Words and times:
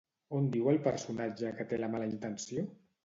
On 0.37 0.47
diu 0.53 0.69
el 0.71 0.79
personatge 0.87 1.51
que 1.59 1.67
té 1.75 1.79
la 1.83 1.91
mala 1.97 2.09
intenció? 2.13 2.65